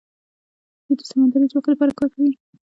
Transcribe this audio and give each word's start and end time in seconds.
دوی 0.85 0.95
د 0.99 1.01
سمندري 1.09 1.45
ځواک 1.51 1.65
لپاره 1.73 1.97
کار 1.99 2.09
کوي. 2.15 2.31